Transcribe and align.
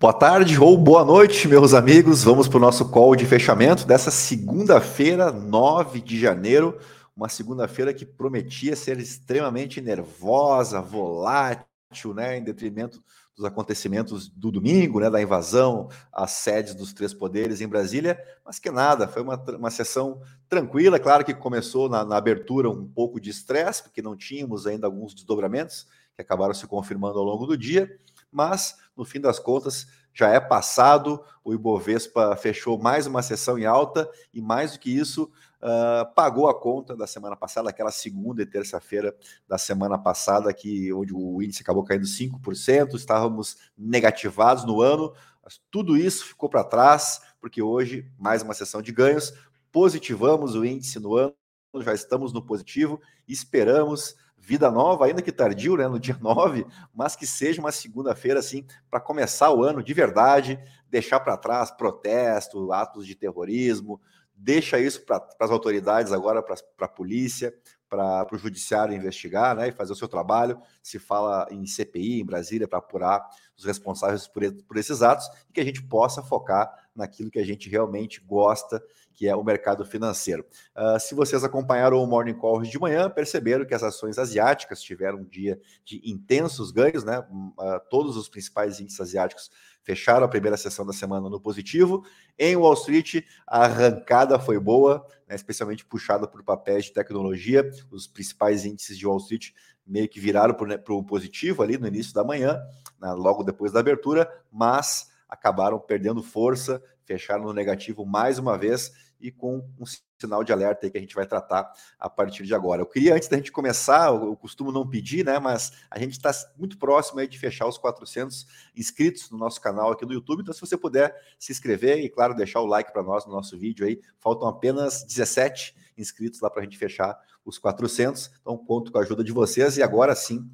Boa 0.00 0.14
tarde 0.14 0.58
ou 0.58 0.78
boa 0.78 1.04
noite, 1.04 1.46
meus 1.46 1.74
amigos. 1.74 2.24
Vamos 2.24 2.48
para 2.48 2.56
o 2.56 2.60
nosso 2.60 2.88
call 2.88 3.14
de 3.14 3.26
fechamento 3.26 3.86
dessa 3.86 4.10
segunda-feira, 4.10 5.30
9 5.30 6.00
de 6.00 6.18
janeiro. 6.18 6.78
Uma 7.14 7.28
segunda-feira 7.28 7.92
que 7.92 8.06
prometia 8.06 8.74
ser 8.74 8.98
extremamente 8.98 9.78
nervosa, 9.78 10.80
volátil, 10.80 12.14
né? 12.14 12.38
Em 12.38 12.42
detrimento 12.42 13.04
dos 13.36 13.44
acontecimentos 13.44 14.26
do 14.26 14.50
domingo, 14.50 15.00
né? 15.00 15.10
Da 15.10 15.20
invasão 15.20 15.90
às 16.10 16.30
sedes 16.30 16.74
dos 16.74 16.94
três 16.94 17.12
poderes 17.12 17.60
em 17.60 17.68
Brasília. 17.68 18.18
Mas 18.42 18.58
que 18.58 18.70
nada, 18.70 19.06
foi 19.06 19.20
uma, 19.20 19.36
uma 19.58 19.70
sessão 19.70 20.22
tranquila. 20.48 20.98
Claro 20.98 21.26
que 21.26 21.34
começou 21.34 21.90
na, 21.90 22.06
na 22.06 22.16
abertura 22.16 22.70
um 22.70 22.86
pouco 22.86 23.20
de 23.20 23.28
estresse, 23.28 23.82
porque 23.82 24.00
não 24.00 24.16
tínhamos 24.16 24.66
ainda 24.66 24.86
alguns 24.86 25.12
desdobramentos 25.12 25.86
que 26.16 26.22
acabaram 26.22 26.54
se 26.54 26.66
confirmando 26.66 27.18
ao 27.18 27.24
longo 27.26 27.44
do 27.44 27.54
dia 27.54 27.98
mas 28.30 28.76
no 28.96 29.04
fim 29.04 29.20
das 29.20 29.38
contas 29.38 29.86
já 30.12 30.28
é 30.28 30.40
passado. 30.40 31.22
O 31.44 31.54
Ibovespa 31.54 32.36
fechou 32.36 32.78
mais 32.78 33.06
uma 33.06 33.22
sessão 33.22 33.58
em 33.58 33.64
alta 33.64 34.08
e 34.32 34.40
mais 34.40 34.72
do 34.72 34.78
que 34.78 34.90
isso, 34.90 35.30
uh, 35.62 36.14
pagou 36.14 36.48
a 36.48 36.58
conta 36.58 36.96
da 36.96 37.06
semana 37.06 37.36
passada, 37.36 37.70
aquela 37.70 37.90
segunda 37.90 38.42
e 38.42 38.46
terça-feira 38.46 39.14
da 39.48 39.58
semana 39.58 39.98
passada, 39.98 40.52
que 40.52 40.92
onde 40.92 41.14
o 41.14 41.42
índice 41.42 41.62
acabou 41.62 41.84
caindo 41.84 42.04
5%, 42.04 42.94
estávamos 42.94 43.56
negativados 43.76 44.64
no 44.64 44.80
ano. 44.80 45.12
Mas 45.42 45.60
tudo 45.70 45.96
isso 45.96 46.26
ficou 46.26 46.48
para 46.48 46.64
trás, 46.64 47.20
porque 47.40 47.62
hoje 47.62 48.10
mais 48.18 48.42
uma 48.42 48.54
sessão 48.54 48.82
de 48.82 48.92
ganhos. 48.92 49.32
Positivamos 49.72 50.54
o 50.54 50.64
índice 50.64 50.98
no 50.98 51.16
ano, 51.16 51.34
já 51.80 51.94
estamos 51.94 52.32
no 52.32 52.44
positivo, 52.44 53.00
esperamos 53.28 54.16
vida 54.50 54.68
nova, 54.68 55.06
ainda 55.06 55.22
que 55.22 55.30
tardio, 55.30 55.76
né, 55.76 55.86
no 55.86 56.00
dia 56.00 56.18
9, 56.20 56.66
mas 56.92 57.14
que 57.14 57.24
seja 57.24 57.60
uma 57.60 57.70
segunda-feira 57.70 58.40
assim 58.40 58.66
para 58.90 58.98
começar 58.98 59.52
o 59.52 59.62
ano 59.62 59.80
de 59.80 59.94
verdade, 59.94 60.58
deixar 60.88 61.20
para 61.20 61.36
trás 61.36 61.70
protesto, 61.70 62.72
atos 62.72 63.06
de 63.06 63.14
terrorismo, 63.14 64.00
deixa 64.34 64.80
isso 64.80 65.06
para 65.06 65.24
as 65.38 65.52
autoridades 65.52 66.12
agora, 66.12 66.42
para 66.42 66.56
a 66.80 66.88
polícia, 66.88 67.54
para 67.90 68.28
o 68.32 68.38
judiciário 68.38 68.94
investigar 68.94 69.56
né, 69.56 69.68
e 69.68 69.72
fazer 69.72 69.92
o 69.92 69.96
seu 69.96 70.06
trabalho. 70.06 70.62
Se 70.80 71.00
fala 71.00 71.48
em 71.50 71.66
CPI 71.66 72.20
em 72.20 72.24
Brasília 72.24 72.68
para 72.68 72.78
apurar 72.78 73.28
os 73.58 73.64
responsáveis 73.64 74.28
por, 74.28 74.42
por 74.62 74.76
esses 74.76 75.02
atos 75.02 75.26
e 75.50 75.52
que 75.52 75.60
a 75.60 75.64
gente 75.64 75.82
possa 75.82 76.22
focar 76.22 76.72
naquilo 76.94 77.30
que 77.30 77.38
a 77.38 77.44
gente 77.44 77.68
realmente 77.68 78.20
gosta, 78.20 78.82
que 79.12 79.28
é 79.28 79.34
o 79.34 79.44
mercado 79.44 79.84
financeiro. 79.84 80.46
Uh, 80.76 80.98
se 80.98 81.14
vocês 81.14 81.42
acompanharam 81.44 82.02
o 82.02 82.06
Morning 82.06 82.34
Call 82.34 82.62
de 82.62 82.78
manhã, 82.78 83.10
perceberam 83.10 83.66
que 83.66 83.74
as 83.74 83.82
ações 83.82 84.18
asiáticas 84.18 84.80
tiveram 84.80 85.18
um 85.18 85.24
dia 85.24 85.60
de 85.84 86.00
intensos 86.04 86.70
ganhos, 86.70 87.04
né? 87.04 87.18
Uh, 87.18 87.80
todos 87.90 88.16
os 88.16 88.28
principais 88.28 88.80
índices 88.80 89.00
asiáticos 89.00 89.50
fecharam 89.82 90.24
a 90.24 90.28
primeira 90.28 90.56
sessão 90.56 90.84
da 90.86 90.92
semana 90.92 91.28
no 91.28 91.40
positivo. 91.40 92.04
Em 92.38 92.56
Wall 92.56 92.74
Street, 92.74 93.24
a 93.46 93.64
arrancada 93.64 94.38
foi 94.38 94.58
boa, 94.58 95.06
né, 95.28 95.34
especialmente 95.34 95.84
puxada 95.84 96.26
por 96.26 96.42
papéis 96.42 96.86
de 96.86 96.92
tecnologia. 96.92 97.68
Os 97.90 98.06
principais 98.06 98.64
índices 98.64 98.98
de 98.98 99.06
Wall 99.06 99.18
Street 99.18 99.50
meio 99.86 100.08
que 100.08 100.20
viraram 100.20 100.54
para 100.54 100.94
o 100.94 101.04
positivo 101.04 101.62
ali 101.62 101.76
no 101.76 101.86
início 101.86 102.14
da 102.14 102.22
manhã, 102.22 102.60
né, 103.00 103.12
logo 103.12 103.42
depois 103.42 103.72
da 103.72 103.80
abertura, 103.80 104.30
mas 104.50 105.10
acabaram 105.28 105.78
perdendo 105.78 106.22
força, 106.22 106.82
fecharam 107.04 107.44
no 107.44 107.52
negativo 107.52 108.04
mais 108.04 108.38
uma 108.38 108.56
vez 108.56 108.92
e 109.20 109.30
com 109.30 109.68
um 109.78 109.84
sinal 110.18 110.44
de 110.44 110.52
alerta 110.52 110.86
aí 110.86 110.90
que 110.90 110.98
a 110.98 111.00
gente 111.00 111.14
vai 111.14 111.26
tratar 111.26 111.72
a 111.98 112.08
partir 112.08 112.44
de 112.44 112.54
agora. 112.54 112.82
Eu 112.82 112.86
queria, 112.86 113.14
antes 113.14 113.28
da 113.28 113.36
gente 113.36 113.52
começar, 113.52 114.08
eu 114.08 114.36
costumo 114.36 114.70
não 114.70 114.88
pedir, 114.88 115.24
né, 115.24 115.38
mas 115.38 115.72
a 115.90 115.98
gente 115.98 116.12
está 116.12 116.30
muito 116.56 116.78
próximo 116.78 117.20
aí 117.20 117.28
de 117.28 117.38
fechar 117.38 117.66
os 117.66 117.78
400 117.78 118.46
inscritos 118.76 119.30
no 119.30 119.38
nosso 119.38 119.60
canal 119.60 119.92
aqui 119.92 120.04
no 120.04 120.12
YouTube, 120.12 120.42
então 120.42 120.54
se 120.54 120.60
você 120.60 120.76
puder 120.76 121.14
se 121.38 121.52
inscrever 121.52 121.98
e, 121.98 122.08
claro, 122.08 122.34
deixar 122.34 122.60
o 122.60 122.66
like 122.66 122.92
para 122.92 123.02
nós 123.02 123.26
no 123.26 123.32
nosso 123.32 123.58
vídeo 123.58 123.86
aí, 123.86 124.00
faltam 124.18 124.48
apenas 124.48 125.02
17 125.04 125.74
inscritos 125.96 126.40
lá 126.40 126.50
para 126.50 126.60
a 126.60 126.64
gente 126.64 126.78
fechar 126.78 127.18
os 127.44 127.58
400, 127.58 128.30
então 128.40 128.56
conto 128.56 128.92
com 128.92 128.98
a 128.98 129.02
ajuda 129.02 129.24
de 129.24 129.32
vocês 129.32 129.76
e 129.76 129.82
agora 129.82 130.14
sim, 130.14 130.50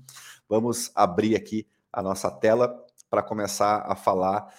vamos 0.48 0.90
abrir 0.94 1.36
aqui 1.36 1.66
a 1.92 2.02
nossa 2.02 2.30
tela 2.30 2.84
para 3.08 3.22
começar 3.22 3.84
a 3.86 3.94
falar 3.94 4.52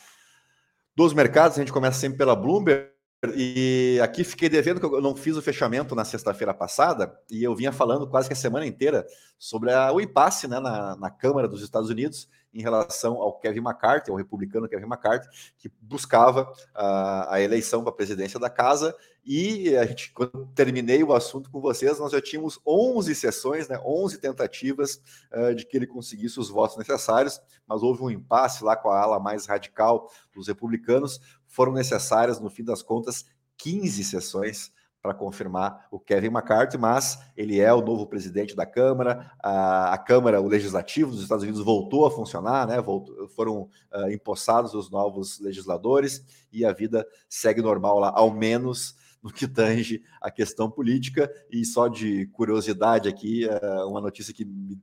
dos 0.95 1.13
mercados, 1.13 1.57
a 1.57 1.61
gente 1.61 1.71
começa 1.71 1.99
sempre 1.99 2.17
pela 2.17 2.35
Bloomberg, 2.35 2.96
e 3.35 3.99
aqui 4.01 4.23
fiquei 4.23 4.49
devendo 4.49 4.79
que 4.79 4.85
eu 4.85 5.01
não 5.01 5.15
fiz 5.15 5.35
o 5.35 5.41
fechamento 5.41 5.95
na 5.95 6.05
sexta-feira 6.05 6.53
passada 6.53 7.17
e 7.29 7.43
eu 7.43 7.55
vinha 7.55 7.71
falando 7.71 8.07
quase 8.07 8.27
que 8.27 8.33
a 8.33 8.37
semana 8.37 8.65
inteira 8.65 9.05
sobre 9.37 9.71
a, 9.71 9.91
o 9.91 10.01
impasse 10.01 10.47
né, 10.47 10.59
na, 10.59 10.95
na, 10.95 11.09
Câmara 11.09 11.47
dos 11.47 11.61
Estados 11.61 11.89
Unidos 11.89 12.29
em 12.53 12.61
relação 12.61 13.21
ao 13.21 13.37
Kevin 13.39 13.59
McCarthy, 13.59 14.09
ao 14.09 14.17
republicano 14.17 14.67
Kevin 14.67 14.85
McCarthy, 14.85 15.27
que 15.57 15.71
buscava 15.81 16.51
a, 16.73 17.35
a 17.35 17.41
eleição 17.41 17.83
para 17.83 17.91
a 17.91 17.95
presidência 17.95 18.39
da 18.39 18.49
casa. 18.49 18.95
E 19.23 19.75
a 19.75 19.85
gente, 19.85 20.11
quando 20.11 20.47
terminei 20.55 21.03
o 21.03 21.13
assunto 21.13 21.51
com 21.51 21.59
vocês, 21.59 21.99
nós 21.99 22.13
já 22.13 22.21
tínhamos 22.21 22.59
11 22.65 23.13
sessões, 23.13 23.67
né, 23.67 23.79
11 23.85 24.17
tentativas 24.19 25.01
uh, 25.31 25.53
de 25.53 25.65
que 25.67 25.77
ele 25.77 25.85
conseguisse 25.85 26.39
os 26.39 26.49
votos 26.49 26.77
necessários, 26.77 27.39
mas 27.67 27.83
houve 27.83 28.01
um 28.01 28.09
impasse 28.09 28.63
lá 28.63 28.75
com 28.75 28.89
a 28.89 28.99
ala 28.99 29.19
mais 29.19 29.45
radical 29.45 30.09
dos 30.33 30.47
republicanos 30.47 31.19
foram 31.47 31.73
necessárias, 31.73 32.39
no 32.39 32.49
fim 32.49 32.63
das 32.63 32.81
contas, 32.81 33.25
15 33.57 34.03
sessões 34.03 34.71
para 35.01 35.13
confirmar 35.13 35.87
o 35.89 35.99
Kevin 35.99 36.27
McCarthy, 36.27 36.77
mas 36.77 37.19
ele 37.35 37.59
é 37.59 37.73
o 37.73 37.81
novo 37.81 38.05
presidente 38.07 38.55
da 38.55 38.65
Câmara, 38.65 39.31
a, 39.41 39.93
a 39.93 39.97
Câmara, 39.97 40.41
o 40.41 40.47
Legislativo 40.47 41.11
dos 41.11 41.21
Estados 41.21 41.43
Unidos 41.43 41.63
voltou 41.63 42.05
a 42.05 42.11
funcionar, 42.11 42.67
né? 42.67 42.81
Voltou, 42.81 43.27
foram 43.29 43.69
uh, 43.93 44.11
empossados 44.11 44.73
os 44.73 44.89
novos 44.89 45.39
legisladores 45.39 46.23
e 46.51 46.65
a 46.65 46.73
vida 46.73 47.07
segue 47.29 47.61
normal 47.61 47.99
lá, 47.99 48.11
ao 48.13 48.31
menos 48.31 48.95
no 49.23 49.31
que 49.31 49.47
tange 49.47 50.03
a 50.21 50.29
questão 50.29 50.69
política. 50.69 51.31
E 51.49 51.63
só 51.63 51.87
de 51.87 52.27
curiosidade 52.27 53.07
aqui, 53.07 53.45
uh, 53.45 53.87
uma 53.87 54.01
notícia 54.01 54.33
que 54.33 54.43
me, 54.43 54.77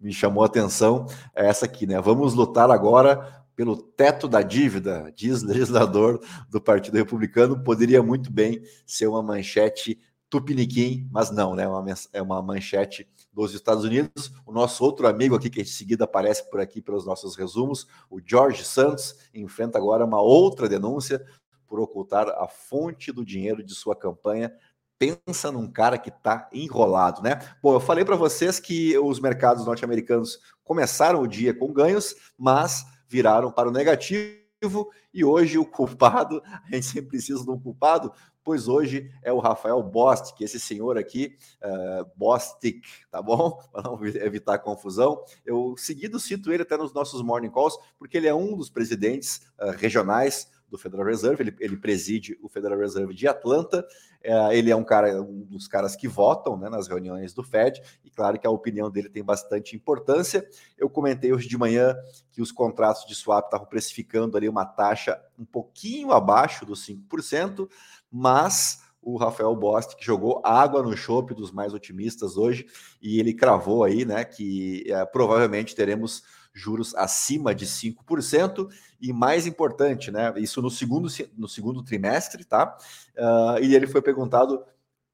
me 0.00 0.12
chamou 0.12 0.44
a 0.44 0.46
atenção 0.46 1.06
é 1.34 1.46
essa 1.46 1.66
aqui, 1.66 1.86
né? 1.86 2.00
Vamos 2.00 2.32
lutar 2.32 2.70
agora 2.70 3.44
pelo 3.58 3.76
teto 3.76 4.28
da 4.28 4.40
dívida, 4.40 5.12
diz 5.16 5.42
legislador 5.42 6.24
do 6.48 6.60
Partido 6.60 6.96
Republicano, 6.96 7.60
poderia 7.64 8.00
muito 8.00 8.30
bem 8.30 8.62
ser 8.86 9.08
uma 9.08 9.20
manchete 9.20 9.98
tupiniquim, 10.30 11.08
mas 11.10 11.32
não, 11.32 11.56
né? 11.56 11.64
É 12.12 12.22
uma 12.22 12.40
manchete 12.40 13.10
dos 13.32 13.54
Estados 13.54 13.82
Unidos. 13.82 14.30
O 14.46 14.52
nosso 14.52 14.84
outro 14.84 15.08
amigo 15.08 15.34
aqui, 15.34 15.50
que 15.50 15.60
em 15.60 15.64
seguida 15.64 16.04
aparece 16.04 16.48
por 16.48 16.60
aqui 16.60 16.80
pelos 16.80 17.04
nossos 17.04 17.34
resumos, 17.34 17.88
o 18.08 18.20
George 18.24 18.62
Santos, 18.64 19.16
enfrenta 19.34 19.76
agora 19.76 20.04
uma 20.04 20.20
outra 20.20 20.68
denúncia 20.68 21.20
por 21.66 21.80
ocultar 21.80 22.28
a 22.28 22.46
fonte 22.46 23.10
do 23.10 23.24
dinheiro 23.24 23.64
de 23.64 23.74
sua 23.74 23.96
campanha. 23.96 24.52
Pensa 25.00 25.50
num 25.50 25.66
cara 25.66 25.98
que 25.98 26.10
está 26.10 26.48
enrolado, 26.52 27.22
né? 27.22 27.40
Bom, 27.60 27.74
eu 27.74 27.80
falei 27.80 28.04
para 28.04 28.14
vocês 28.14 28.60
que 28.60 28.96
os 28.96 29.18
mercados 29.18 29.66
norte-americanos 29.66 30.38
começaram 30.62 31.20
o 31.20 31.26
dia 31.26 31.52
com 31.52 31.72
ganhos, 31.72 32.14
mas 32.38 32.84
viraram 33.08 33.50
para 33.50 33.68
o 33.68 33.72
negativo 33.72 34.90
e 35.14 35.24
hoje 35.24 35.56
o 35.56 35.64
culpado, 35.64 36.42
a 36.44 36.74
gente 36.74 36.86
sempre 36.86 37.10
precisa 37.10 37.42
de 37.44 37.50
um 37.50 37.58
culpado, 37.58 38.12
pois 38.42 38.66
hoje 38.66 39.10
é 39.22 39.32
o 39.32 39.38
Rafael 39.38 39.82
Bostic, 39.82 40.40
esse 40.40 40.58
senhor 40.58 40.96
aqui, 40.96 41.36
uh, 41.62 42.10
Bostic, 42.16 42.82
tá 43.10 43.20
bom? 43.20 43.60
Para 43.70 43.82
não 43.82 44.04
evitar 44.04 44.58
confusão. 44.58 45.22
Eu 45.44 45.74
seguido 45.76 46.18
cito 46.18 46.52
ele 46.52 46.62
até 46.62 46.76
nos 46.76 46.92
nossos 46.92 47.22
morning 47.22 47.50
calls, 47.50 47.78
porque 47.98 48.16
ele 48.16 48.26
é 48.26 48.34
um 48.34 48.56
dos 48.56 48.70
presidentes 48.70 49.42
uh, 49.60 49.70
regionais 49.76 50.48
do 50.68 50.78
Federal 50.78 51.06
Reserve, 51.06 51.42
ele, 51.42 51.56
ele 51.60 51.76
preside 51.76 52.38
o 52.42 52.48
Federal 52.48 52.78
Reserve 52.78 53.14
de 53.14 53.26
Atlanta, 53.26 53.86
é, 54.22 54.56
ele 54.56 54.70
é 54.70 54.76
um 54.76 54.84
cara, 54.84 55.22
um 55.22 55.42
dos 55.42 55.68
caras 55.68 55.94
que 55.96 56.08
votam 56.08 56.56
né, 56.56 56.68
nas 56.68 56.88
reuniões 56.88 57.32
do 57.32 57.42
Fed, 57.42 57.80
e 58.04 58.10
claro 58.10 58.38
que 58.38 58.46
a 58.46 58.50
opinião 58.50 58.90
dele 58.90 59.08
tem 59.08 59.22
bastante 59.22 59.76
importância. 59.76 60.46
Eu 60.76 60.90
comentei 60.90 61.32
hoje 61.32 61.48
de 61.48 61.56
manhã 61.56 61.96
que 62.30 62.42
os 62.42 62.52
contratos 62.52 63.06
de 63.06 63.14
swap 63.14 63.46
estavam 63.46 63.66
precificando 63.66 64.36
ali 64.36 64.48
uma 64.48 64.64
taxa 64.64 65.20
um 65.38 65.44
pouquinho 65.44 66.12
abaixo 66.12 66.66
dos 66.66 66.86
5%, 66.86 67.68
mas 68.10 68.82
o 69.00 69.16
Rafael 69.16 69.54
Bost, 69.54 69.96
que 69.96 70.04
jogou 70.04 70.42
água 70.44 70.82
no 70.82 70.96
chope 70.96 71.32
dos 71.32 71.50
mais 71.50 71.72
otimistas 71.72 72.36
hoje, 72.36 72.66
e 73.00 73.18
ele 73.18 73.32
cravou 73.32 73.84
aí, 73.84 74.04
né, 74.04 74.24
que 74.24 74.84
é, 74.86 75.04
provavelmente 75.06 75.74
teremos 75.74 76.22
juros 76.58 76.94
acima 76.94 77.54
de 77.54 77.66
5%, 77.66 78.68
e 79.00 79.12
mais 79.12 79.46
importante, 79.46 80.10
né? 80.10 80.34
Isso 80.36 80.60
no 80.60 80.70
segundo, 80.70 81.08
no 81.36 81.48
segundo 81.48 81.82
trimestre, 81.82 82.44
tá? 82.44 82.76
Uh, 83.16 83.62
e 83.62 83.74
ele 83.74 83.86
foi 83.86 84.02
perguntado 84.02 84.62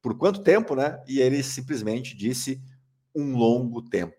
por 0.00 0.16
quanto 0.16 0.42
tempo, 0.42 0.74
né? 0.74 1.00
E 1.06 1.20
ele 1.20 1.40
simplesmente 1.42 2.16
disse 2.16 2.62
um 3.14 3.36
longo 3.36 3.82
tempo, 3.82 4.16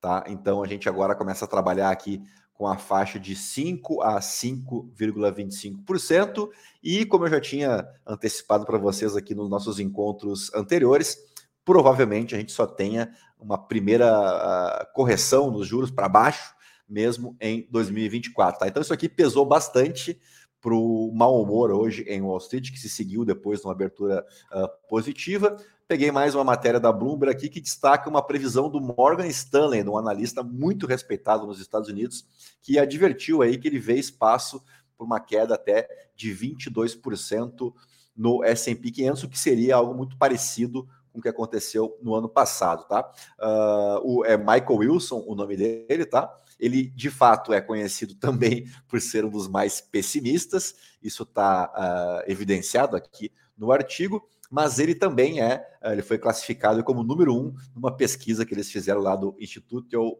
tá? 0.00 0.24
Então 0.28 0.62
a 0.62 0.66
gente 0.66 0.86
agora 0.88 1.14
começa 1.14 1.44
a 1.44 1.48
trabalhar 1.48 1.90
aqui 1.90 2.22
com 2.52 2.66
a 2.66 2.76
faixa 2.76 3.20
de 3.20 3.36
5 3.36 4.02
a 4.02 4.18
5,25%, 4.18 6.48
e 6.82 7.04
como 7.04 7.26
eu 7.26 7.30
já 7.30 7.40
tinha 7.40 7.86
antecipado 8.06 8.64
para 8.64 8.78
vocês 8.78 9.14
aqui 9.14 9.34
nos 9.34 9.50
nossos 9.50 9.78
encontros 9.78 10.50
anteriores, 10.54 11.18
provavelmente 11.64 12.34
a 12.34 12.38
gente 12.38 12.52
só 12.52 12.66
tenha 12.66 13.12
uma 13.38 13.58
primeira 13.58 14.10
uh, 14.10 14.86
correção 14.94 15.50
nos 15.50 15.66
juros 15.66 15.90
para 15.90 16.08
baixo 16.08 16.55
mesmo 16.88 17.36
em 17.40 17.66
2024. 17.70 18.60
Tá? 18.60 18.68
Então, 18.68 18.82
isso 18.82 18.92
aqui 18.92 19.08
pesou 19.08 19.44
bastante 19.44 20.20
para 20.60 20.74
o 20.74 21.12
mau 21.14 21.40
humor 21.40 21.70
hoje 21.70 22.02
em 22.08 22.20
Wall 22.20 22.38
Street, 22.38 22.72
que 22.72 22.78
se 22.78 22.88
seguiu 22.88 23.24
depois 23.24 23.60
de 23.60 23.66
uma 23.66 23.72
abertura 23.72 24.24
uh, 24.52 24.68
positiva. 24.88 25.56
Peguei 25.86 26.10
mais 26.10 26.34
uma 26.34 26.42
matéria 26.42 26.80
da 26.80 26.90
Bloomberg 26.90 27.32
aqui 27.32 27.48
que 27.48 27.60
destaca 27.60 28.10
uma 28.10 28.20
previsão 28.20 28.68
do 28.68 28.80
Morgan 28.80 29.28
Stanley, 29.28 29.84
um 29.84 29.96
analista 29.96 30.42
muito 30.42 30.84
respeitado 30.84 31.46
nos 31.46 31.60
Estados 31.60 31.88
Unidos, 31.88 32.26
que 32.60 32.78
advertiu 32.78 33.42
aí 33.42 33.56
que 33.56 33.68
ele 33.68 33.78
vê 33.78 33.94
espaço 33.94 34.60
por 34.98 35.04
uma 35.04 35.20
queda 35.20 35.54
até 35.54 35.88
de 36.16 36.34
22% 36.34 37.72
no 38.16 38.42
S&P 38.42 38.90
500, 38.90 39.22
o 39.22 39.28
que 39.28 39.38
seria 39.38 39.76
algo 39.76 39.94
muito 39.94 40.16
parecido 40.16 40.88
com 41.16 41.20
o 41.20 41.22
que 41.22 41.28
aconteceu 41.28 41.98
no 42.02 42.14
ano 42.14 42.28
passado, 42.28 42.86
tá? 42.86 43.10
Uh, 43.40 44.18
o, 44.18 44.24
é 44.24 44.36
Michael 44.36 44.76
Wilson 44.76 45.24
o 45.26 45.34
nome 45.34 45.56
dele, 45.56 46.04
tá? 46.04 46.30
Ele 46.60 46.84
de 46.84 47.10
fato 47.10 47.54
é 47.54 47.60
conhecido 47.60 48.14
também 48.20 48.66
por 48.86 49.00
ser 49.00 49.24
um 49.24 49.30
dos 49.30 49.48
mais 49.48 49.80
pessimistas, 49.80 50.74
isso 51.02 51.22
está 51.22 51.72
uh, 51.74 52.30
evidenciado 52.30 52.96
aqui 52.96 53.32
no 53.56 53.72
artigo, 53.72 54.28
mas 54.50 54.78
ele 54.78 54.94
também 54.94 55.40
é, 55.40 55.66
uh, 55.82 55.90
ele 55.90 56.02
foi 56.02 56.18
classificado 56.18 56.84
como 56.84 57.02
número 57.02 57.34
um 57.34 57.54
numa 57.74 57.96
pesquisa 57.96 58.44
que 58.44 58.52
eles 58.52 58.70
fizeram 58.70 59.00
lá 59.00 59.16
do 59.16 59.34
Instituto 59.40 60.18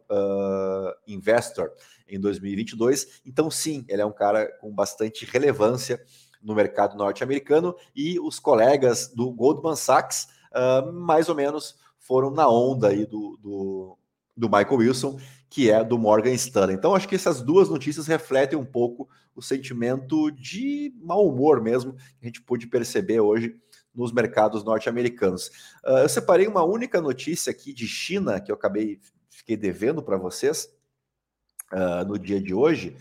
Investor 1.07 1.71
em 2.09 2.19
2022. 2.19 3.21
Então, 3.27 3.51
sim, 3.51 3.85
ele 3.89 4.01
é 4.01 4.07
um 4.07 4.13
cara 4.13 4.47
com 4.61 4.73
bastante 4.73 5.27
relevância 5.27 6.03
no 6.43 6.55
mercado 6.55 6.97
norte-americano 6.97 7.75
e 7.95 8.19
os 8.21 8.39
colegas 8.39 9.09
do 9.09 9.31
Goldman 9.33 9.77
Sachs 9.77 10.29
uh, 10.57 10.93
mais 10.93 11.29
ou 11.29 11.35
menos 11.35 11.77
foram 11.99 12.31
na 12.31 12.49
onda 12.49 12.89
aí 12.89 13.05
do, 13.05 13.37
do, 13.43 13.99
do, 14.37 14.49
Michael 14.49 14.79
Wilson, 14.79 15.19
que 15.51 15.71
é 15.71 15.85
do 15.85 15.99
Morgan 15.99 16.33
Stanley. 16.33 16.77
Então, 16.77 16.95
acho 16.95 17.09
que 17.09 17.15
essas 17.15 17.43
duas 17.43 17.69
notícias 17.69 18.07
refletem 18.07 18.59
um 18.59 18.65
pouco 18.65 19.09
o 19.35 19.43
sentimento 19.43 20.31
de 20.31 20.95
mau 21.01 21.29
humor 21.29 21.61
mesmo 21.61 21.95
que 21.95 22.23
a 22.23 22.27
gente 22.27 22.41
pôde 22.41 22.67
perceber 22.67 23.21
hoje 23.21 23.57
nos 23.95 24.13
mercados 24.13 24.65
norte-americanos. 24.65 25.49
Uh, 25.85 25.99
eu 25.99 26.09
separei 26.09 26.47
uma 26.47 26.65
única 26.65 27.01
notícia 27.01 27.51
aqui 27.51 27.73
de 27.73 27.87
China 27.87 28.41
que 28.41 28.51
eu 28.51 28.55
acabei 28.55 29.01
fiquei 29.37 29.57
devendo 29.57 30.03
para 30.03 30.17
vocês 30.17 30.69
uh, 31.73 32.05
no 32.07 32.19
dia 32.19 32.41
de 32.41 32.55
hoje, 32.55 32.97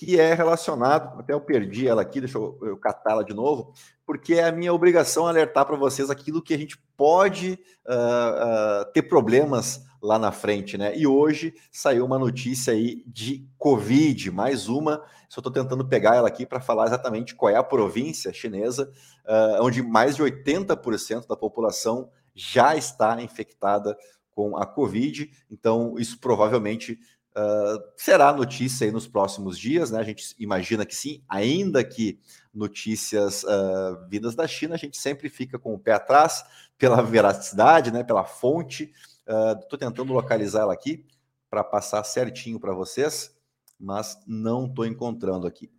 que 0.00 0.18
é 0.18 0.32
relacionado, 0.32 1.20
até 1.20 1.34
eu 1.34 1.40
perdi 1.42 1.86
ela 1.86 2.00
aqui, 2.00 2.20
deixa 2.20 2.38
eu, 2.38 2.58
eu 2.62 2.76
catá-la 2.78 3.22
de 3.22 3.34
novo, 3.34 3.74
porque 4.06 4.32
é 4.32 4.48
a 4.48 4.50
minha 4.50 4.72
obrigação 4.72 5.26
alertar 5.26 5.66
para 5.66 5.76
vocês 5.76 6.08
aquilo 6.08 6.40
que 6.40 6.54
a 6.54 6.56
gente 6.56 6.78
pode 6.96 7.58
uh, 7.86 8.80
uh, 8.80 8.92
ter 8.94 9.02
problemas 9.02 9.84
lá 10.00 10.18
na 10.18 10.32
frente, 10.32 10.78
né? 10.78 10.96
E 10.96 11.06
hoje 11.06 11.52
saiu 11.70 12.06
uma 12.06 12.18
notícia 12.18 12.72
aí 12.72 13.04
de 13.06 13.46
Covid, 13.58 14.30
mais 14.30 14.70
uma. 14.70 15.04
Só 15.28 15.40
estou 15.40 15.52
tentando 15.52 15.86
pegar 15.86 16.16
ela 16.16 16.28
aqui 16.28 16.46
para 16.46 16.62
falar 16.62 16.86
exatamente 16.86 17.34
qual 17.34 17.52
é 17.52 17.56
a 17.56 17.62
província 17.62 18.32
chinesa, 18.32 18.90
uh, 19.26 19.62
onde 19.62 19.82
mais 19.82 20.16
de 20.16 20.22
80% 20.22 21.26
da 21.26 21.36
população 21.36 22.08
já 22.34 22.74
está 22.74 23.20
infectada 23.20 23.94
com 24.30 24.56
a 24.56 24.64
Covid. 24.64 25.30
Então, 25.50 25.96
isso 25.98 26.18
provavelmente 26.18 26.98
Uh, 27.40 27.82
será 27.96 28.32
notícia 28.32 28.84
aí 28.86 28.92
nos 28.92 29.06
próximos 29.06 29.58
dias, 29.58 29.90
né? 29.90 29.98
A 29.98 30.02
gente 30.02 30.34
imagina 30.38 30.84
que 30.84 30.94
sim, 30.94 31.22
ainda 31.28 31.82
que 31.82 32.18
notícias 32.52 33.44
uh, 33.44 34.06
vindas 34.08 34.34
da 34.34 34.46
China, 34.46 34.74
a 34.74 34.78
gente 34.78 34.98
sempre 34.98 35.28
fica 35.30 35.58
com 35.58 35.72
o 35.72 35.78
pé 35.78 35.92
atrás 35.92 36.44
pela 36.76 37.00
veracidade, 37.02 37.90
né? 37.90 38.04
Pela 38.04 38.24
fonte. 38.24 38.92
Estou 39.20 39.76
uh, 39.76 39.78
tentando 39.78 40.12
localizar 40.12 40.62
ela 40.62 40.72
aqui 40.74 41.06
para 41.48 41.64
passar 41.64 42.04
certinho 42.04 42.60
para 42.60 42.74
vocês, 42.74 43.34
mas 43.78 44.20
não 44.26 44.66
estou 44.66 44.84
encontrando 44.84 45.46
aqui. 45.46 45.70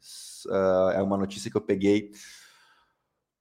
é 0.94 1.02
uma 1.02 1.18
notícia 1.18 1.52
que 1.52 1.58
eu 1.58 1.62
peguei 1.62 2.12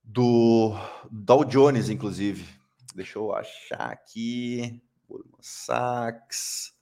do 0.03 0.75
Dow 1.11 1.45
Jones, 1.45 1.89
inclusive. 1.89 2.47
Deixa 2.95 3.19
eu 3.19 3.33
achar 3.33 3.91
aqui. 3.91 4.81
Goldman 5.09 5.39
Sachs. 5.41 6.80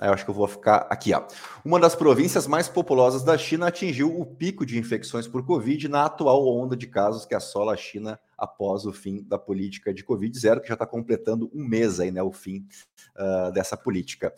Eu 0.00 0.12
acho 0.12 0.24
que 0.24 0.30
eu 0.30 0.34
vou 0.34 0.48
ficar 0.48 0.86
aqui. 0.90 1.14
Ó. 1.14 1.22
Uma 1.64 1.78
das 1.78 1.94
províncias 1.94 2.46
mais 2.46 2.68
populosas 2.68 3.22
da 3.22 3.38
China 3.38 3.68
atingiu 3.68 4.18
o 4.20 4.26
pico 4.26 4.66
de 4.66 4.78
infecções 4.78 5.28
por 5.28 5.44
Covid 5.44 5.88
na 5.88 6.06
atual 6.06 6.46
onda 6.48 6.76
de 6.76 6.86
casos 6.86 7.24
que 7.24 7.34
assola 7.34 7.74
a 7.74 7.76
China 7.76 8.18
após 8.36 8.84
o 8.84 8.92
fim 8.92 9.22
da 9.22 9.38
política 9.38 9.94
de 9.94 10.02
Covid 10.02 10.36
zero, 10.36 10.60
que 10.60 10.68
já 10.68 10.74
está 10.74 10.86
completando 10.86 11.50
um 11.54 11.64
mês 11.64 12.00
aí, 12.00 12.10
né, 12.10 12.22
o 12.22 12.32
fim 12.32 12.66
uh, 13.16 13.52
dessa 13.52 13.76
política. 13.76 14.34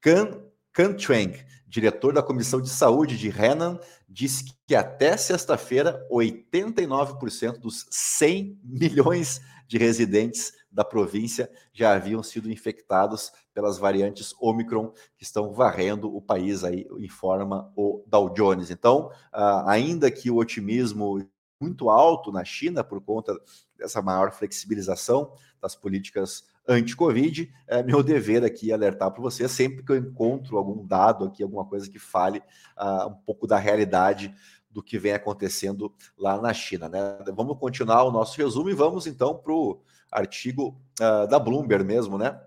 Can 0.00 0.40
Kan 0.72 0.96
Chuang, 0.96 1.36
diretor 1.66 2.12
da 2.12 2.22
Comissão 2.22 2.60
de 2.60 2.68
Saúde 2.68 3.18
de 3.18 3.28
Henan, 3.28 3.78
disse 4.08 4.44
que 4.66 4.74
até 4.74 5.16
sexta-feira 5.16 6.06
89% 6.10 7.58
dos 7.58 7.86
100 7.90 8.60
milhões 8.62 9.40
de 9.66 9.78
residentes 9.78 10.52
da 10.70 10.84
província 10.84 11.50
já 11.72 11.94
haviam 11.94 12.22
sido 12.22 12.50
infectados 12.50 13.32
pelas 13.52 13.78
variantes 13.78 14.34
Omicron 14.40 14.92
que 15.16 15.24
estão 15.24 15.52
varrendo 15.52 16.14
o 16.14 16.22
país 16.22 16.62
aí, 16.62 16.86
informa 16.98 17.72
o 17.76 18.04
Dow 18.06 18.30
Jones. 18.30 18.70
Então, 18.70 19.10
uh, 19.34 19.66
ainda 19.66 20.10
que 20.10 20.30
o 20.30 20.36
otimismo 20.36 21.26
muito 21.60 21.90
alto 21.90 22.32
na 22.32 22.44
China 22.44 22.82
por 22.82 23.00
conta 23.02 23.36
dessa 23.76 24.00
maior 24.00 24.32
flexibilização 24.32 25.32
das 25.60 25.76
políticas 25.76 26.44
anti-Covid, 26.66 27.52
é 27.66 27.82
meu 27.82 28.02
dever 28.02 28.44
aqui 28.44 28.72
alertar 28.72 29.10
para 29.10 29.20
você 29.20 29.48
sempre 29.48 29.82
que 29.84 29.92
eu 29.92 29.96
encontro 29.96 30.56
algum 30.56 30.86
dado 30.86 31.24
aqui, 31.24 31.42
alguma 31.42 31.64
coisa 31.64 31.90
que 31.90 31.98
fale 31.98 32.38
uh, 32.78 33.08
um 33.08 33.14
pouco 33.26 33.46
da 33.46 33.58
realidade 33.58 34.34
do 34.70 34.82
que 34.82 34.98
vem 34.98 35.12
acontecendo 35.12 35.92
lá 36.16 36.40
na 36.40 36.52
China. 36.54 36.88
Né? 36.88 37.18
Vamos 37.34 37.58
continuar 37.58 38.04
o 38.04 38.12
nosso 38.12 38.38
resumo 38.38 38.70
e 38.70 38.74
vamos 38.74 39.06
então 39.06 39.34
para 39.36 39.52
o 39.52 39.82
artigo 40.10 40.80
uh, 41.00 41.26
da 41.28 41.38
Bloomberg 41.38 41.84
mesmo, 41.84 42.16
né? 42.16 42.40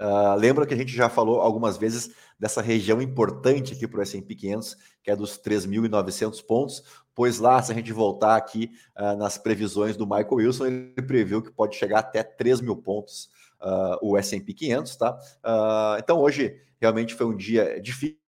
Uh, 0.00 0.34
lembra 0.36 0.66
que 0.66 0.74
a 0.74 0.76
gente 0.76 0.92
já 0.92 1.08
falou 1.08 1.40
algumas 1.40 1.76
vezes 1.76 2.10
dessa 2.38 2.60
região 2.60 3.00
importante 3.00 3.74
aqui 3.74 3.86
para 3.86 4.00
o 4.00 4.02
S&P 4.02 4.34
500, 4.34 4.76
que 5.02 5.10
é 5.10 5.14
dos 5.14 5.38
3.900 5.38 6.44
pontos, 6.44 6.82
pois 7.14 7.38
lá, 7.38 7.62
se 7.62 7.70
a 7.70 7.74
gente 7.74 7.92
voltar 7.92 8.34
aqui 8.34 8.72
uh, 8.98 9.16
nas 9.16 9.38
previsões 9.38 9.96
do 9.96 10.04
Michael 10.04 10.34
Wilson, 10.34 10.66
ele 10.66 11.02
previu 11.06 11.40
que 11.40 11.52
pode 11.52 11.76
chegar 11.76 12.00
até 12.00 12.24
3 12.24 12.60
mil 12.60 12.76
pontos 12.76 13.30
uh, 13.60 13.96
o 14.02 14.16
S&P 14.16 14.52
500, 14.52 14.96
tá? 14.96 15.16
então, 15.98 16.18
hoje, 16.18 16.60
realmente 16.80 17.14
foi 17.14 17.26
um 17.26 17.36
dia 17.36 17.80
difícil, 17.80 18.18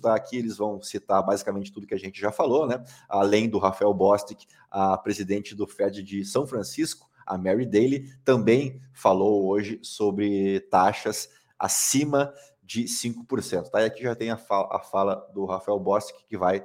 tá? 0.00 0.14
Aqui 0.14 0.36
eles 0.36 0.56
vão 0.56 0.82
citar 0.82 1.24
basicamente 1.24 1.72
tudo 1.72 1.86
que 1.86 1.94
a 1.94 1.98
gente 1.98 2.20
já 2.20 2.32
falou, 2.32 2.66
né? 2.66 2.82
Além 3.08 3.48
do 3.48 3.58
Rafael 3.58 3.94
Bostic, 3.94 4.46
a 4.70 4.96
presidente 4.98 5.54
do 5.54 5.66
Fed 5.66 6.02
de 6.02 6.24
São 6.24 6.46
Francisco, 6.46 7.08
a 7.24 7.38
Mary 7.38 7.64
Daly, 7.64 8.12
também 8.24 8.82
falou 8.92 9.46
hoje 9.48 9.78
sobre 9.82 10.60
taxas 10.70 11.28
acima 11.58 12.34
de 12.62 12.84
5%. 12.84 13.70
Tá? 13.70 13.82
E 13.82 13.84
aqui 13.84 14.02
já 14.02 14.14
tem 14.14 14.30
a 14.30 14.36
fala, 14.36 14.76
a 14.76 14.80
fala 14.80 15.14
do 15.32 15.44
Rafael 15.44 15.78
Bostic, 15.78 16.16
que 16.28 16.36
vai 16.36 16.64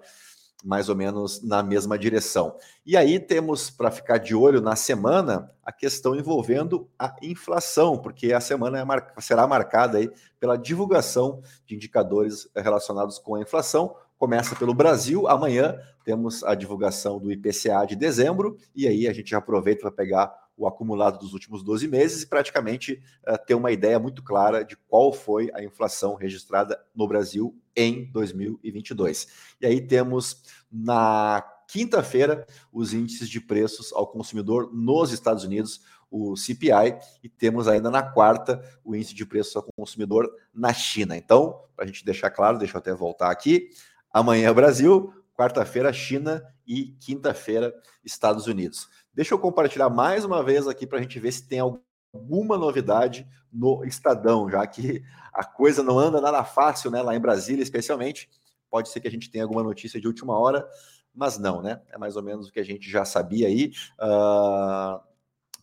mais 0.65 0.89
ou 0.89 0.95
menos 0.95 1.43
na 1.43 1.61
mesma 1.61 1.97
direção. 1.97 2.57
E 2.83 2.97
aí 2.97 3.19
temos 3.19 3.69
para 3.69 3.91
ficar 3.91 4.17
de 4.17 4.33
olho 4.33 4.59
na 4.59 4.75
semana 4.75 5.51
a 5.63 5.71
questão 5.71 6.15
envolvendo 6.15 6.89
a 6.97 7.15
inflação, 7.21 7.97
porque 7.97 8.33
a 8.33 8.39
semana 8.39 8.79
é 8.79 8.83
mar... 8.83 9.13
será 9.19 9.45
marcada 9.45 9.99
aí 9.99 10.11
pela 10.39 10.57
divulgação 10.57 11.41
de 11.67 11.75
indicadores 11.75 12.49
relacionados 12.55 13.19
com 13.19 13.35
a 13.35 13.41
inflação. 13.41 13.95
Começa 14.17 14.55
pelo 14.55 14.73
Brasil, 14.73 15.27
amanhã 15.27 15.77
temos 16.03 16.43
a 16.43 16.55
divulgação 16.55 17.19
do 17.19 17.31
IPCA 17.31 17.85
de 17.87 17.95
dezembro, 17.95 18.57
e 18.75 18.87
aí 18.87 19.07
a 19.07 19.13
gente 19.13 19.35
aproveita 19.35 19.81
para 19.81 19.91
pegar 19.91 20.44
o 20.57 20.67
acumulado 20.67 21.19
dos 21.19 21.33
últimos 21.33 21.63
12 21.63 21.87
meses 21.87 22.23
e 22.23 22.27
praticamente 22.27 23.01
uh, 23.27 23.37
ter 23.45 23.55
uma 23.55 23.71
ideia 23.71 23.99
muito 23.99 24.23
clara 24.23 24.63
de 24.63 24.75
qual 24.87 25.11
foi 25.11 25.51
a 25.53 25.63
inflação 25.63 26.15
registrada 26.15 26.79
no 26.95 27.07
Brasil 27.07 27.57
em 27.75 28.09
2022. 28.11 29.27
E 29.59 29.65
aí 29.65 29.81
temos 29.81 30.43
na 30.71 31.43
quinta-feira 31.67 32.45
os 32.71 32.93
índices 32.93 33.29
de 33.29 33.41
preços 33.41 33.91
ao 33.93 34.07
consumidor 34.07 34.71
nos 34.73 35.11
Estados 35.11 35.43
Unidos, 35.43 35.81
o 36.09 36.35
CPI, 36.37 36.97
e 37.23 37.27
temos 37.27 37.67
ainda 37.67 37.89
na 37.89 38.03
quarta 38.03 38.61
o 38.83 38.95
índice 38.95 39.13
de 39.13 39.25
preços 39.25 39.55
ao 39.55 39.63
consumidor 39.75 40.31
na 40.53 40.71
China. 40.73 41.17
Então, 41.17 41.61
para 41.75 41.85
a 41.85 41.87
gente 41.87 42.05
deixar 42.05 42.29
claro, 42.29 42.57
deixa 42.57 42.75
eu 42.75 42.79
até 42.79 42.93
voltar 42.93 43.31
aqui. 43.31 43.69
Amanhã 44.11 44.53
Brasil, 44.53 45.11
quarta-feira 45.33 45.91
China 45.91 46.41
e 46.65 46.95
quinta-feira 46.99 47.73
Estados 48.03 48.47
Unidos. 48.47 48.87
Deixa 49.15 49.33
eu 49.33 49.39
compartilhar 49.39 49.89
mais 49.89 50.25
uma 50.25 50.43
vez 50.43 50.67
aqui 50.67 50.85
para 50.85 50.99
a 50.99 51.01
gente 51.01 51.17
ver 51.21 51.31
se 51.31 51.47
tem 51.47 51.59
alguma 51.59 52.57
novidade 52.57 53.25
no 53.51 53.85
Estadão, 53.85 54.49
já 54.49 54.67
que 54.67 55.01
a 55.33 55.41
coisa 55.45 55.81
não 55.81 55.97
anda 55.97 56.19
nada 56.19 56.43
fácil, 56.43 56.91
né? 56.91 57.01
Lá 57.01 57.15
em 57.15 57.19
Brasília, 57.19 57.63
especialmente. 57.63 58.29
Pode 58.69 58.89
ser 58.89 58.99
que 58.99 59.07
a 59.07 59.11
gente 59.11 59.31
tenha 59.31 59.45
alguma 59.45 59.63
notícia 59.63 60.01
de 60.01 60.07
última 60.07 60.37
hora, 60.37 60.67
mas 61.13 61.37
não, 61.37 61.61
né? 61.61 61.81
É 61.89 61.97
mais 61.97 62.17
ou 62.17 62.23
menos 62.23 62.49
o 62.49 62.51
que 62.51 62.59
a 62.59 62.65
gente 62.65 62.89
já 62.89 63.05
sabia 63.05 63.47
aí. 63.47 63.71
Uh, 64.01 64.99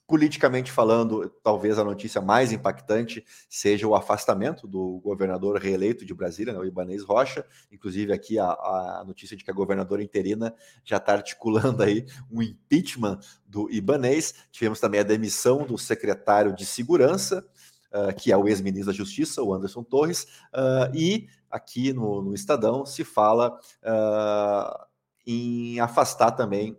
Politicamente 0.06 0.71
falando, 0.71 1.30
talvez 1.42 1.78
a 1.78 1.85
notícia 1.85 2.21
mais 2.21 2.52
impactante 2.52 3.25
seja 3.49 3.87
o 3.87 3.94
afastamento 3.94 4.66
do 4.66 5.00
governador 5.00 5.59
reeleito 5.59 6.04
de 6.04 6.12
Brasília, 6.12 6.52
né, 6.52 6.59
o 6.59 6.64
Ibanez 6.64 7.02
Rocha. 7.02 7.47
Inclusive, 7.71 8.12
aqui 8.12 8.38
a, 8.38 8.47
a 8.47 9.04
notícia 9.06 9.37
de 9.37 9.44
que 9.44 9.50
a 9.50 9.54
governadora 9.54 10.02
interina 10.02 10.54
já 10.85 10.97
está 10.97 11.12
articulando 11.12 11.82
aí 11.82 12.04
um 12.30 12.42
impeachment 12.42 13.21
do 13.47 13.71
Ibanez. 13.71 14.35
Tivemos 14.50 14.80
também 14.80 15.00
a 15.00 15.04
demissão 15.04 15.64
do 15.64 15.78
secretário 15.78 16.54
de 16.54 16.66
Segurança, 16.66 17.47
uh, 17.92 18.14
que 18.14 18.32
é 18.32 18.37
o 18.37 18.49
ex-ministro 18.49 18.92
da 18.92 18.97
Justiça, 18.97 19.42
o 19.42 19.54
Anderson 19.54 19.82
Torres, 19.82 20.25
uh, 20.52 20.94
e 20.94 21.28
aqui 21.50 21.92
no, 21.92 22.23
no, 22.23 22.35
Estadão 22.35 22.85
se 22.87 23.04
fala 23.04 23.59
uh, 23.85 24.87
em 25.26 25.78
afastar 25.80 26.32
também 26.32 26.76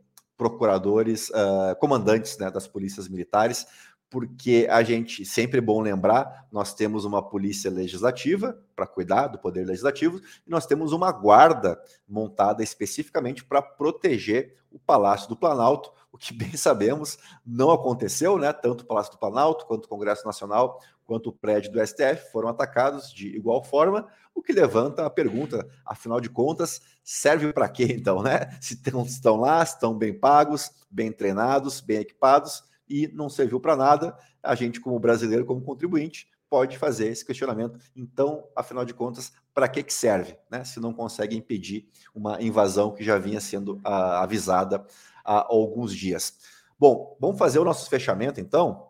procuradores, 0.50 1.30
uh, 1.30 1.76
comandantes 1.80 2.38
né, 2.38 2.52
das 2.52 2.68
polícias 2.68 3.08
militares, 3.08 3.66
porque 4.10 4.68
a 4.70 4.84
gente, 4.84 5.26
sempre 5.26 5.58
é 5.58 5.62
bom 5.62 5.82
lembrar, 5.82 6.46
nós 6.52 6.74
temos 6.74 7.04
uma 7.04 7.28
polícia 7.28 7.72
legislativa 7.72 8.56
para 8.76 8.86
cuidar 8.86 9.28
do 9.28 9.40
poder 9.40 9.66
legislativo 9.66 10.22
e 10.46 10.50
nós 10.52 10.68
temos 10.68 10.92
uma 10.92 11.12
guarda 11.12 11.82
montada 12.08 12.62
especificamente 12.62 13.44
para 13.44 13.62
proteger 13.62 14.56
o 14.72 14.78
Palácio 14.78 15.30
do 15.30 15.36
Planalto, 15.36 15.92
o 16.12 16.18
que 16.18 16.34
bem 16.34 16.56
sabemos 16.56 17.18
não 17.46 17.72
aconteceu, 17.72 18.38
né? 18.38 18.52
Tanto 18.54 18.82
o 18.82 18.86
Palácio 18.86 19.14
do 19.14 19.18
Planalto 19.18 19.66
quanto 19.66 19.86
o 19.86 19.90
Congresso 19.90 20.26
Nacional 20.26 20.80
quanto 21.14 21.30
o 21.30 21.34
prédio 21.34 21.72
do 21.72 21.86
STF 21.86 22.32
foram 22.32 22.50
atacados 22.50 23.14
de 23.14 23.28
igual 23.28 23.64
forma, 23.64 24.08
o 24.34 24.42
que 24.42 24.52
levanta 24.52 25.06
a 25.06 25.12
pergunta, 25.12 25.70
afinal 25.86 26.20
de 26.20 26.28
contas, 26.28 26.82
serve 27.04 27.54
para 27.54 27.70
quê 27.70 27.84
então, 27.92 28.24
né? 28.24 28.50
Se 28.60 28.82
estão 29.06 29.36
lá, 29.36 29.62
estão 29.62 29.96
bem 29.96 30.12
pagos, 30.12 30.72
bem 30.90 31.12
treinados, 31.12 31.82
bem 31.82 32.00
equipados 32.00 32.64
e 32.90 33.08
não 33.10 33.30
serviu 33.30 33.60
para 33.60 33.76
nada, 33.76 34.18
a 34.42 34.56
gente 34.56 34.82
como 34.82 35.00
brasileiro, 35.00 35.46
como 35.46 35.62
contribuinte, 35.62 36.28
pode 36.50 36.80
fazer 36.80 37.10
esse 37.10 37.24
questionamento. 37.24 37.78
Então, 37.96 38.48
afinal 38.56 38.84
de 38.84 38.94
contas, 38.96 39.32
para 39.54 39.68
que, 39.68 39.84
que 39.84 39.94
serve, 39.94 40.36
né? 40.50 40.64
Se 40.64 40.80
não 40.80 40.96
consegue 40.96 41.38
impedir 41.38 41.88
uma 42.16 42.42
invasão 42.42 42.92
que 42.92 43.04
já 43.04 43.20
vinha 43.20 43.40
sendo 43.40 43.76
uh, 43.86 44.18
avisada 44.18 44.84
há 45.24 45.46
alguns 45.48 45.96
dias. 45.96 46.40
Bom, 46.80 47.16
vamos 47.22 47.38
fazer 47.38 47.60
o 47.60 47.64
nosso 47.64 47.88
fechamento 47.88 48.40
então. 48.40 48.88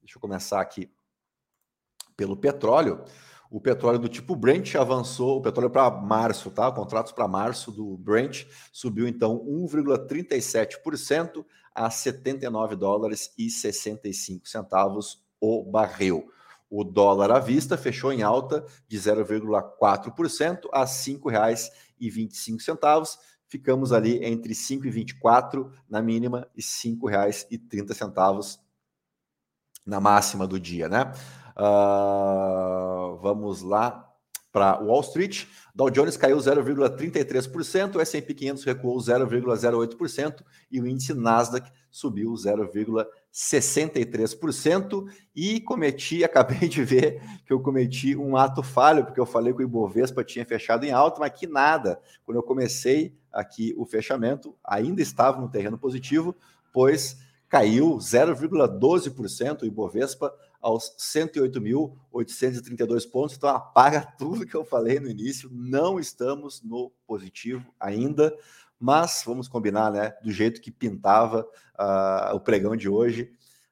Deixa 0.00 0.18
eu 0.18 0.20
começar 0.20 0.60
aqui 0.60 0.88
pelo 2.16 2.36
petróleo. 2.36 3.04
O 3.50 3.60
petróleo 3.60 3.98
do 3.98 4.08
tipo 4.08 4.34
Brent 4.34 4.74
avançou, 4.74 5.38
o 5.38 5.42
petróleo 5.42 5.70
para 5.70 5.90
março, 5.90 6.50
tá? 6.50 6.72
Contratos 6.72 7.12
para 7.12 7.28
março 7.28 7.70
do 7.70 7.96
Brent 7.96 8.46
subiu 8.72 9.06
então 9.06 9.44
1,37% 9.46 11.44
a 11.74 11.90
79 11.90 12.76
dólares 12.76 13.32
e 13.38 13.50
65 13.50 14.48
centavos 14.48 15.22
o 15.40 15.62
barril. 15.62 16.30
O 16.70 16.82
dólar 16.82 17.30
à 17.30 17.38
vista 17.38 17.76
fechou 17.76 18.10
em 18.12 18.22
alta 18.22 18.64
de 18.88 18.98
0,4% 18.98 20.68
a 20.72 20.80
R$ 20.80 20.86
5,25. 20.86 23.18
Ficamos 23.46 23.92
ali 23.92 24.24
entre 24.24 24.52
R$ 24.52 24.58
5,24 24.58 25.70
na 25.88 26.02
mínima 26.02 26.48
e 26.56 26.60
R$ 26.60 26.66
5,30 26.66 28.58
na 29.86 30.00
máxima 30.00 30.46
do 30.46 30.58
dia, 30.58 30.88
né? 30.88 31.12
Uh, 31.56 33.16
vamos 33.22 33.62
lá 33.62 34.14
para 34.54 34.78
Wall 34.78 35.00
Street. 35.00 35.46
Dow 35.74 35.90
Jones 35.90 36.16
caiu 36.16 36.36
0,33%, 36.36 37.96
o 37.96 38.00
S&P 38.00 38.32
500 38.32 38.62
recuou 38.62 38.96
0,08% 38.98 40.44
e 40.70 40.80
o 40.80 40.86
índice 40.86 41.12
Nasdaq 41.12 41.68
subiu 41.90 42.32
0,63%. 42.34 45.06
E 45.34 45.60
cometi, 45.60 46.22
acabei 46.26 46.68
de 46.68 46.84
ver 46.84 47.20
que 47.44 47.52
eu 47.52 47.58
cometi 47.58 48.16
um 48.16 48.36
ato 48.36 48.62
falho, 48.62 49.04
porque 49.04 49.18
eu 49.18 49.26
falei 49.26 49.52
que 49.52 49.62
o 49.62 49.64
Ibovespa 49.64 50.22
tinha 50.22 50.46
fechado 50.46 50.84
em 50.84 50.92
alta, 50.92 51.18
mas 51.18 51.32
que 51.32 51.48
nada. 51.48 52.00
Quando 52.24 52.36
eu 52.36 52.42
comecei 52.44 53.18
aqui 53.32 53.74
o 53.76 53.84
fechamento, 53.84 54.54
ainda 54.64 55.02
estava 55.02 55.40
no 55.40 55.48
terreno 55.48 55.76
positivo, 55.76 56.32
pois 56.72 57.16
caiu 57.48 57.96
0,12% 57.98 59.62
o 59.62 59.66
Ibovespa 59.66 60.34
aos 60.60 60.94
108.832 60.98 63.10
pontos. 63.10 63.36
Então 63.36 63.48
apaga 63.50 64.00
tudo 64.18 64.46
que 64.46 64.54
eu 64.54 64.64
falei 64.64 64.98
no 64.98 65.10
início. 65.10 65.50
Não 65.52 66.00
estamos 66.00 66.62
no 66.62 66.90
positivo 67.06 67.70
ainda, 67.78 68.34
mas 68.80 69.22
vamos 69.24 69.46
combinar, 69.46 69.92
né? 69.92 70.14
Do 70.22 70.32
jeito 70.32 70.60
que 70.60 70.70
pintava 70.70 71.46
uh, 71.78 72.34
o 72.34 72.40
pregão 72.40 72.74
de 72.74 72.88
hoje, 72.88 73.30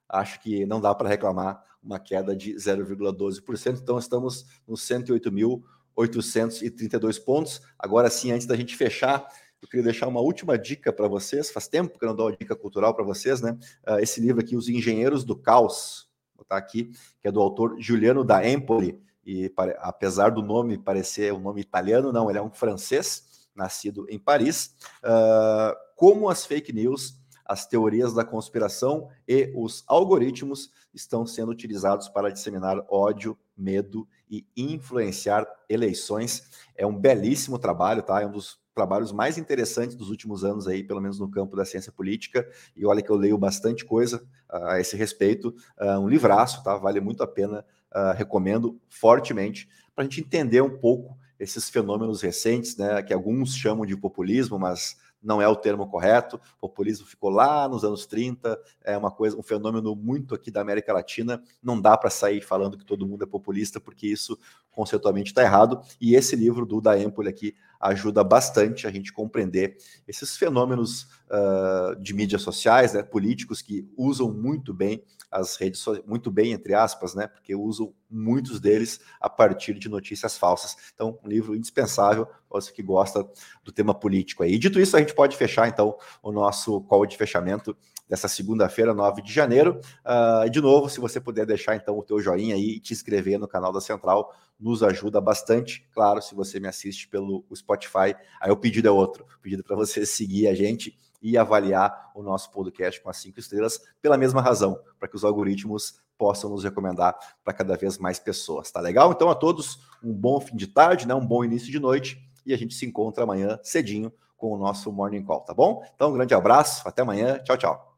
acho 0.08 0.40
que 0.40 0.66
não 0.66 0.80
dá 0.80 0.94
para 0.94 1.08
reclamar 1.08 1.64
uma 1.82 1.98
queda 1.98 2.36
de 2.36 2.54
0,12%. 2.54 3.80
Então 3.80 3.98
estamos 3.98 4.44
nos 4.68 4.82
108.832 4.82 7.24
pontos. 7.24 7.62
Agora 7.78 8.10
sim, 8.10 8.32
antes 8.32 8.46
da 8.46 8.54
gente 8.54 8.76
fechar, 8.76 9.26
eu 9.62 9.68
queria 9.68 9.84
deixar 9.84 10.08
uma 10.08 10.20
última 10.20 10.58
dica 10.58 10.92
para 10.92 11.06
vocês. 11.06 11.50
Faz 11.50 11.68
tempo 11.68 11.96
que 11.96 12.04
eu 12.04 12.08
não 12.08 12.16
dou 12.16 12.26
uma 12.26 12.36
dica 12.36 12.56
cultural 12.56 12.92
para 12.92 13.04
vocês, 13.04 13.40
né? 13.40 13.56
Uh, 13.86 14.00
esse 14.00 14.20
livro 14.20 14.40
aqui, 14.40 14.56
Os 14.56 14.68
Engenheiros 14.68 15.24
do 15.24 15.36
Caos, 15.36 16.10
botar 16.36 16.56
aqui, 16.56 16.90
que 17.20 17.28
é 17.28 17.32
do 17.32 17.40
autor 17.40 17.76
Giuliano 17.78 18.24
da 18.24 18.46
Empoli, 18.46 19.00
e 19.24 19.52
apesar 19.78 20.30
do 20.30 20.42
nome 20.42 20.76
parecer 20.76 21.32
um 21.32 21.38
nome 21.38 21.60
italiano, 21.60 22.12
não, 22.12 22.28
ele 22.28 22.40
é 22.40 22.42
um 22.42 22.50
francês, 22.50 23.48
nascido 23.54 24.04
em 24.08 24.18
Paris. 24.18 24.74
Uh, 24.98 25.76
como 25.94 26.28
as 26.28 26.44
fake 26.44 26.72
news, 26.72 27.14
as 27.44 27.66
teorias 27.66 28.12
da 28.12 28.24
conspiração 28.24 29.08
e 29.28 29.52
os 29.54 29.84
algoritmos 29.86 30.70
estão 30.92 31.24
sendo 31.24 31.52
utilizados 31.52 32.08
para 32.08 32.30
disseminar 32.30 32.84
ódio, 32.88 33.38
medo 33.56 34.08
e 34.28 34.46
influenciar 34.56 35.46
eleições. 35.68 36.50
É 36.74 36.86
um 36.86 36.96
belíssimo 36.96 37.58
trabalho, 37.58 38.02
tá? 38.02 38.20
É 38.20 38.26
um 38.26 38.32
dos 38.32 38.61
trabalhos 38.74 39.12
mais 39.12 39.38
interessantes 39.38 39.94
dos 39.94 40.10
últimos 40.10 40.44
anos 40.44 40.66
aí, 40.66 40.82
pelo 40.82 41.00
menos 41.00 41.18
no 41.18 41.30
campo 41.30 41.56
da 41.56 41.64
ciência 41.64 41.92
política, 41.92 42.48
e 42.76 42.86
olha 42.86 43.02
que 43.02 43.10
eu 43.10 43.16
leio 43.16 43.36
bastante 43.38 43.84
coisa 43.84 44.24
uh, 44.50 44.66
a 44.66 44.80
esse 44.80 44.96
respeito, 44.96 45.54
uh, 45.80 45.98
um 45.98 46.08
livraço, 46.08 46.62
tá? 46.62 46.76
Vale 46.76 47.00
muito 47.00 47.22
a 47.22 47.26
pena, 47.26 47.64
uh, 47.94 48.16
recomendo 48.16 48.80
fortemente, 48.88 49.68
para 49.94 50.04
a 50.04 50.04
gente 50.04 50.20
entender 50.20 50.62
um 50.62 50.78
pouco 50.78 51.16
esses 51.38 51.68
fenômenos 51.68 52.22
recentes, 52.22 52.76
né, 52.76 53.02
que 53.02 53.12
alguns 53.12 53.56
chamam 53.56 53.84
de 53.84 53.96
populismo, 53.96 54.58
mas 54.60 54.96
não 55.22 55.40
é 55.40 55.46
o 55.46 55.56
termo 55.56 55.88
correto. 55.88 56.40
O 56.56 56.68
populismo 56.68 57.06
ficou 57.06 57.30
lá 57.30 57.68
nos 57.68 57.84
anos 57.84 58.06
30, 58.06 58.58
é 58.84 58.96
uma 58.96 59.10
coisa, 59.10 59.36
um 59.36 59.42
fenômeno 59.42 59.94
muito 59.94 60.34
aqui 60.34 60.50
da 60.50 60.60
América 60.60 60.92
Latina. 60.92 61.42
Não 61.62 61.80
dá 61.80 61.96
para 61.96 62.10
sair 62.10 62.40
falando 62.40 62.76
que 62.76 62.84
todo 62.84 63.06
mundo 63.06 63.22
é 63.22 63.26
populista, 63.26 63.80
porque 63.80 64.06
isso 64.06 64.38
conceitualmente 64.70 65.30
está 65.30 65.42
errado. 65.42 65.80
E 66.00 66.14
esse 66.14 66.34
livro 66.34 66.66
do 66.66 66.80
da 66.80 66.98
Empoli 66.98 67.28
aqui 67.28 67.54
ajuda 67.82 68.22
bastante 68.22 68.86
a 68.86 68.90
gente 68.90 69.12
compreender 69.12 69.76
esses 70.06 70.36
fenômenos 70.36 71.08
uh, 71.28 72.00
de 72.00 72.14
mídias 72.14 72.42
sociais, 72.42 72.94
né, 72.94 73.02
políticos 73.02 73.60
que 73.60 73.88
usam 73.96 74.32
muito 74.32 74.72
bem 74.72 75.04
as 75.30 75.56
redes 75.56 75.82
muito 76.06 76.30
bem 76.30 76.52
entre 76.52 76.74
aspas, 76.74 77.14
né, 77.14 77.26
porque 77.26 77.56
usam 77.56 77.92
muitos 78.08 78.60
deles 78.60 79.00
a 79.18 79.30
partir 79.30 79.74
de 79.74 79.88
notícias 79.88 80.36
falsas. 80.36 80.76
Então, 80.94 81.18
um 81.24 81.28
livro 81.28 81.56
indispensável 81.56 82.26
para 82.26 82.60
você 82.60 82.70
que 82.70 82.82
gosta 82.82 83.26
do 83.64 83.72
tema 83.72 83.94
político 83.94 84.42
aí. 84.42 84.52
E 84.52 84.58
dito 84.58 84.78
isso, 84.78 84.94
a 84.94 85.00
gente 85.00 85.14
pode 85.14 85.36
fechar 85.36 85.66
então 85.68 85.96
o 86.22 86.30
nosso 86.30 86.82
call 86.82 87.06
de 87.06 87.16
fechamento 87.16 87.74
dessa 88.12 88.28
segunda-feira, 88.28 88.92
9 88.92 89.22
de 89.22 89.32
janeiro. 89.32 89.80
Uh, 90.04 90.50
de 90.50 90.60
novo, 90.60 90.86
se 90.90 91.00
você 91.00 91.18
puder 91.18 91.46
deixar 91.46 91.76
então 91.76 91.98
o 91.98 92.02
teu 92.02 92.20
joinha 92.20 92.54
aí 92.54 92.72
e 92.72 92.78
te 92.78 92.92
inscrever 92.92 93.38
no 93.38 93.48
canal 93.48 93.72
da 93.72 93.80
Central, 93.80 94.34
nos 94.60 94.82
ajuda 94.82 95.18
bastante. 95.18 95.88
Claro, 95.94 96.20
se 96.20 96.34
você 96.34 96.60
me 96.60 96.68
assiste 96.68 97.08
pelo 97.08 97.42
Spotify, 97.56 98.14
aí 98.38 98.50
o 98.50 98.56
pedido 98.56 98.86
é 98.86 98.90
outro. 98.90 99.24
O 99.24 99.40
pedido 99.40 99.64
para 99.64 99.74
você 99.74 100.04
seguir 100.04 100.46
a 100.46 100.54
gente 100.54 100.94
e 101.22 101.38
avaliar 101.38 102.10
o 102.14 102.22
nosso 102.22 102.50
podcast 102.50 103.00
com 103.00 103.08
as 103.08 103.16
cinco 103.16 103.40
estrelas 103.40 103.80
pela 104.02 104.18
mesma 104.18 104.42
razão, 104.42 104.78
para 104.98 105.08
que 105.08 105.16
os 105.16 105.24
algoritmos 105.24 105.98
possam 106.18 106.50
nos 106.50 106.64
recomendar 106.64 107.16
para 107.42 107.54
cada 107.54 107.78
vez 107.78 107.96
mais 107.96 108.18
pessoas. 108.18 108.70
Tá 108.70 108.78
legal? 108.82 109.10
Então 109.10 109.30
a 109.30 109.34
todos 109.34 109.78
um 110.04 110.12
bom 110.12 110.38
fim 110.38 110.54
de 110.54 110.66
tarde, 110.66 111.08
né? 111.08 111.14
Um 111.14 111.26
bom 111.26 111.42
início 111.42 111.72
de 111.72 111.80
noite 111.80 112.18
e 112.44 112.52
a 112.52 112.58
gente 112.58 112.74
se 112.74 112.84
encontra 112.84 113.24
amanhã 113.24 113.58
cedinho 113.62 114.12
com 114.36 114.52
o 114.52 114.58
nosso 114.58 114.92
Morning 114.92 115.24
Call, 115.24 115.40
tá 115.40 115.54
bom? 115.54 115.82
Então 115.94 116.10
um 116.10 116.12
grande 116.12 116.34
abraço, 116.34 116.86
até 116.86 117.00
amanhã, 117.00 117.38
tchau, 117.38 117.56
tchau. 117.56 117.91